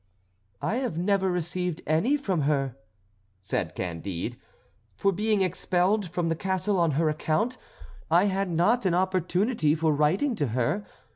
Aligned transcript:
"I 0.63 0.77
have 0.77 0.97
never 0.97 1.29
received 1.29 1.83
any 1.85 2.17
from 2.17 2.41
her," 2.49 2.75
said 3.39 3.75
Candide, 3.75 4.35
"for 4.95 5.11
being 5.11 5.43
expelled 5.43 6.09
from 6.09 6.27
the 6.27 6.35
castle 6.35 6.79
on 6.79 6.93
her 6.97 7.07
account 7.07 7.55
I 8.09 8.25
had 8.25 8.49
not 8.49 8.87
an 8.87 8.95
opportunity 8.95 9.75
for 9.75 9.93
writing 9.93 10.33
to 10.37 10.47
her. 10.57 10.87